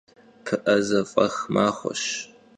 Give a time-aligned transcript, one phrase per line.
[0.45, 2.03] Pı'ezef'eh maxueş.